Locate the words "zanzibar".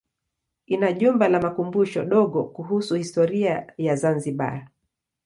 3.95-4.69